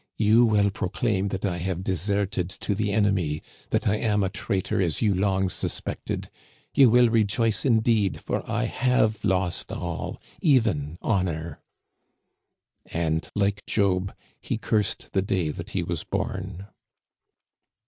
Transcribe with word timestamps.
You 0.17 0.45
will 0.47 0.71
proclaim 0.71 1.27
that 1.27 1.45
I 1.45 1.57
have 1.59 1.83
deserted 1.83 2.49
to 2.61 2.73
the 2.73 2.91
enemy, 2.91 3.43
that 3.69 3.87
I 3.87 3.97
am 3.97 4.23
a 4.23 4.29
traitor 4.31 4.81
as 4.81 5.03
you 5.03 5.13
long 5.13 5.47
suspected. 5.47 6.31
You 6.73 6.89
will 6.89 7.07
rejoice 7.09 7.65
indeed, 7.65 8.19
for 8.19 8.41
I 8.49 8.63
have 8.63 9.23
lost 9.23 9.71
all, 9.71 10.19
even 10.41 10.97
honor." 11.03 11.59
And 12.91 13.29
like 13.35 13.63
Job, 13.67 14.15
he 14.41 14.57
cursed 14.57 15.11
the 15.13 15.21
day 15.21 15.51
that 15.51 15.69
he 15.69 15.83
was 15.83 16.03
born. 16.03 16.65